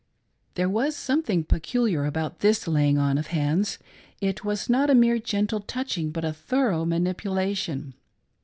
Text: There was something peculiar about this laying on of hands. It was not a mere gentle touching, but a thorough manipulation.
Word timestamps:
There 0.55 0.67
was 0.67 0.95
something 0.95 1.43
peculiar 1.43 2.05
about 2.07 2.39
this 2.39 2.67
laying 2.67 2.97
on 2.97 3.19
of 3.19 3.27
hands. 3.27 3.77
It 4.19 4.43
was 4.43 4.67
not 4.67 4.89
a 4.89 4.95
mere 4.95 5.19
gentle 5.19 5.59
touching, 5.59 6.09
but 6.09 6.25
a 6.25 6.33
thorough 6.33 6.85
manipulation. 6.85 7.93